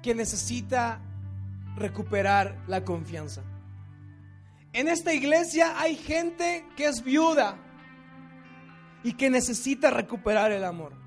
[0.02, 1.00] que necesita
[1.76, 3.42] recuperar la confianza.
[4.74, 7.57] En esta iglesia hay gente que es viuda
[9.02, 11.06] y que necesita recuperar el amor.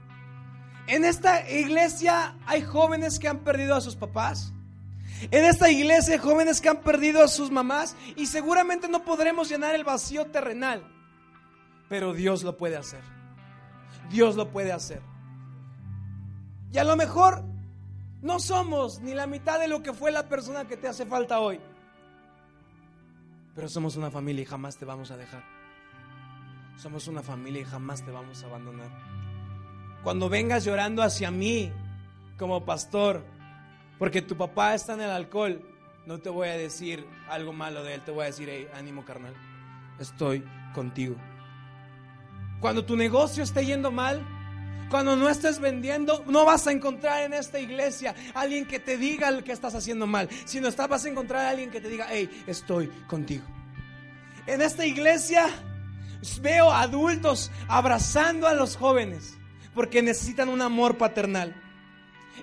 [0.90, 4.52] En esta iglesia hay jóvenes que han perdido a sus papás.
[5.30, 9.50] En esta iglesia hay jóvenes que han perdido a sus mamás y seguramente no podremos
[9.50, 10.84] llenar el vacío terrenal.
[11.90, 13.02] Pero Dios lo puede hacer.
[14.10, 15.04] Dios lo puede hacer.
[16.72, 17.44] Y a lo mejor
[18.24, 21.40] no somos ni la mitad de lo que fue la persona que te hace falta
[21.40, 21.60] hoy.
[23.54, 25.44] Pero somos una familia y jamás te vamos a dejar.
[26.78, 29.19] Somos una familia y jamás te vamos a abandonar.
[30.04, 31.72] Cuando vengas llorando hacia mí
[32.38, 33.24] como pastor,
[33.98, 35.62] porque tu papá está en el alcohol,
[36.06, 39.04] no te voy a decir algo malo de él, te voy a decir, hey, ánimo
[39.04, 39.34] carnal,
[40.00, 40.44] estoy
[40.74, 41.16] contigo.
[42.62, 44.26] Cuando tu negocio esté yendo mal,
[44.90, 49.30] cuando no estés vendiendo, no vas a encontrar en esta iglesia alguien que te diga
[49.32, 52.44] lo que estás haciendo mal, sino vas a encontrar a alguien que te diga, hey,
[52.48, 53.46] estoy contigo.
[54.48, 55.48] En esta iglesia
[56.42, 59.39] veo adultos abrazando a los jóvenes
[59.74, 61.56] porque necesitan un amor paternal.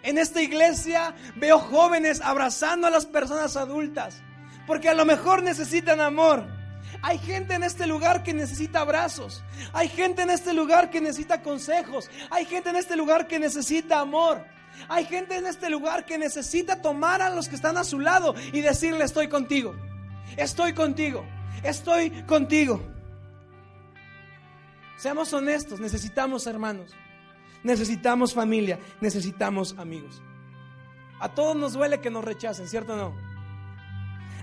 [0.02, 4.22] En esta iglesia veo jóvenes abrazando a las personas adultas,
[4.66, 6.44] porque a lo mejor necesitan amor.
[7.02, 9.42] Hay gente en este lugar que necesita abrazos.
[9.72, 12.10] Hay gente en este lugar que necesita consejos.
[12.30, 14.44] Hay gente en este lugar que necesita amor.
[14.88, 18.34] Hay gente en este lugar que necesita tomar a los que están a su lado
[18.52, 19.74] y decirle estoy contigo.
[20.36, 21.24] Estoy contigo.
[21.62, 22.80] Estoy contigo.
[24.96, 26.94] Seamos honestos, necesitamos hermanos.
[27.66, 30.22] Necesitamos familia, necesitamos amigos.
[31.18, 33.16] A todos nos duele que nos rechacen, ¿cierto o no?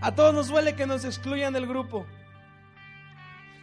[0.02, 2.06] A todos nos duele que nos excluyan del grupo.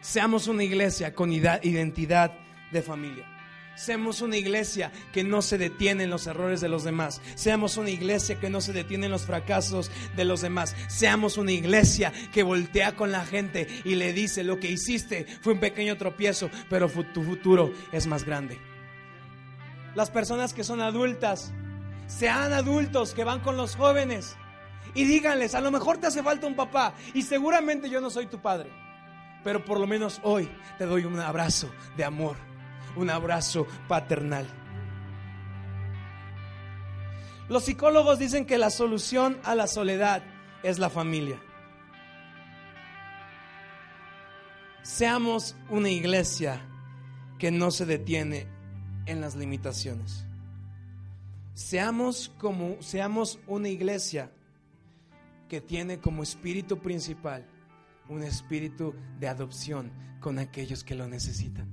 [0.01, 2.31] Seamos una iglesia con identidad
[2.71, 3.27] de familia.
[3.75, 7.21] Seamos una iglesia que no se detiene en los errores de los demás.
[7.35, 10.75] Seamos una iglesia que no se detiene en los fracasos de los demás.
[10.87, 15.53] Seamos una iglesia que voltea con la gente y le dice, lo que hiciste fue
[15.53, 18.70] un pequeño tropiezo, pero tu futuro es más grande.
[19.95, 21.51] Las personas que son adultas,
[22.07, 24.35] sean adultos que van con los jóvenes
[24.93, 28.27] y díganles, a lo mejor te hace falta un papá y seguramente yo no soy
[28.27, 28.69] tu padre
[29.43, 32.35] pero por lo menos hoy te doy un abrazo de amor,
[32.95, 34.47] un abrazo paternal.
[37.49, 40.23] Los psicólogos dicen que la solución a la soledad
[40.63, 41.41] es la familia.
[44.83, 46.61] Seamos una iglesia
[47.37, 48.47] que no se detiene
[49.05, 50.25] en las limitaciones.
[51.53, 54.31] Seamos como seamos una iglesia
[55.49, 57.45] que tiene como espíritu principal
[58.11, 61.67] un espíritu de adopción con aquellos que lo necesitan.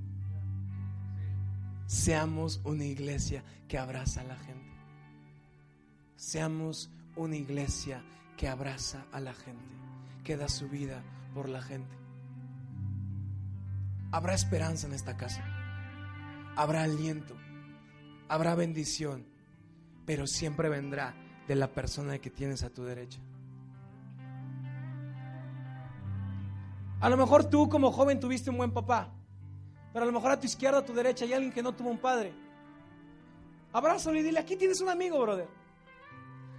[1.85, 4.71] Seamos una iglesia que abraza a la gente.
[6.15, 8.03] Seamos una iglesia
[8.37, 9.65] que abraza a la gente,
[10.23, 11.03] que da su vida
[11.33, 11.97] por la gente.
[14.11, 15.58] Habrá esperanza en esta casa.
[16.59, 17.37] Habrá aliento.
[18.27, 19.25] Habrá bendición.
[20.05, 21.15] Pero siempre vendrá
[21.47, 23.21] de la persona que tienes a tu derecha.
[26.99, 29.09] A lo mejor tú como joven tuviste un buen papá,
[29.93, 31.91] pero a lo mejor a tu izquierda, a tu derecha hay alguien que no tuvo
[31.91, 32.33] un padre.
[33.71, 35.47] Abrázalo y dile, aquí tienes un amigo, brother.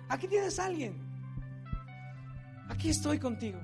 [0.08, 0.98] Aquí tienes a alguien.
[2.70, 3.60] Aquí estoy contigo.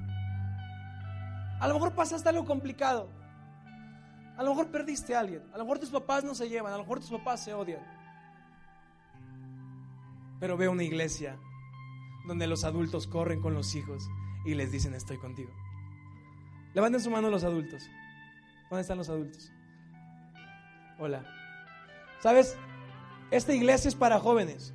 [1.61, 3.09] A lo mejor pasaste algo complicado.
[4.37, 5.43] A lo mejor perdiste a alguien.
[5.53, 6.73] A lo mejor tus papás no se llevan.
[6.73, 7.83] A lo mejor tus papás se odian.
[10.39, 11.39] Pero veo una iglesia
[12.27, 14.09] donde los adultos corren con los hijos
[14.45, 15.51] y les dicen estoy contigo.
[16.75, 17.89] Levanten su mano los adultos.
[18.69, 19.51] ¿Dónde están los adultos?
[20.99, 21.25] Hola.
[22.21, 22.57] ¿Sabes?
[23.31, 24.75] Esta iglesia es para jóvenes.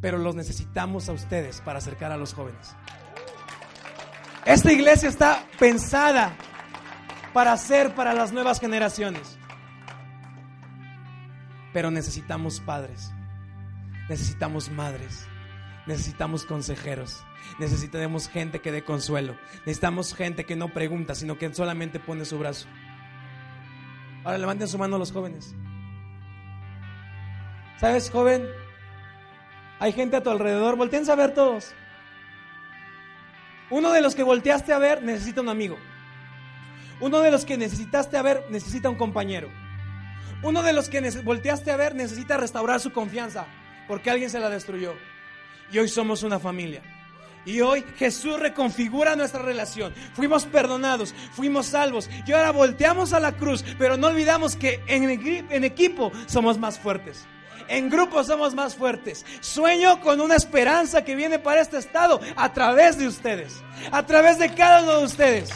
[0.00, 2.74] Pero los necesitamos a ustedes para acercar a los jóvenes.
[4.44, 6.36] Esta iglesia está pensada
[7.38, 9.38] para ser para las nuevas generaciones.
[11.72, 13.12] Pero necesitamos padres.
[14.08, 15.24] Necesitamos madres.
[15.86, 17.24] Necesitamos consejeros.
[17.60, 19.36] Necesitamos gente que dé consuelo.
[19.58, 22.66] Necesitamos gente que no pregunta, sino que solamente pone su brazo.
[24.24, 25.54] Ahora levanten su mano los jóvenes.
[27.76, 28.48] ¿Sabes, joven?
[29.78, 30.74] Hay gente a tu alrededor.
[30.74, 31.72] Volteen a ver todos.
[33.70, 35.78] Uno de los que volteaste a ver necesita un amigo.
[37.00, 39.48] Uno de los que necesitaste a ver necesita un compañero.
[40.42, 43.46] Uno de los que volteaste a ver necesita restaurar su confianza
[43.86, 44.94] porque alguien se la destruyó
[45.70, 46.82] y hoy somos una familia.
[47.44, 49.94] Y hoy Jesús reconfigura nuestra relación.
[50.12, 52.10] Fuimos perdonados, fuimos salvos.
[52.26, 55.08] Y ahora volteamos a la cruz, pero no olvidamos que en,
[55.50, 57.26] en equipo somos más fuertes.
[57.68, 59.24] En grupo somos más fuertes.
[59.40, 63.62] Sueño con una esperanza que viene para este estado a través de ustedes.
[63.92, 65.50] A través de cada uno de ustedes.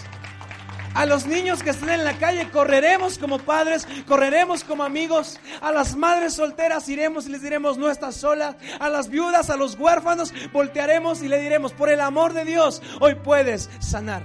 [0.94, 5.40] A los niños que estén en la calle correremos como padres, correremos como amigos.
[5.60, 8.56] A las madres solteras iremos y les diremos no estás sola.
[8.78, 12.82] A las viudas, a los huérfanos voltearemos y le diremos por el amor de Dios
[13.00, 14.22] hoy puedes sanar.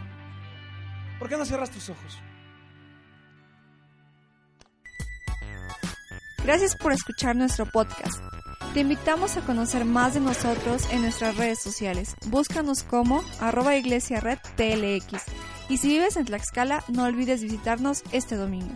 [1.20, 2.20] ¿Por qué no cierras tus ojos?
[6.44, 8.22] Gracias por escuchar nuestro podcast.
[8.74, 12.16] Te invitamos a conocer más de nosotros en nuestras redes sociales.
[12.28, 15.24] Búscanos como arroba iglesia red TLX
[15.70, 18.74] y si vives en Tlaxcala, no olvides visitarnos este domingo.